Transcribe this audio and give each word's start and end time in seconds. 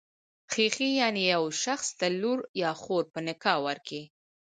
خېښي، 0.51 0.89
يعنی 1.01 1.23
چي 1.25 1.31
يو 1.33 1.43
شخص 1.63 1.87
ته 1.99 2.07
لور 2.21 2.39
يا 2.61 2.71
خور 2.81 3.03
په 3.13 3.19
نکاح 3.27 3.57
ورکي. 3.67 4.01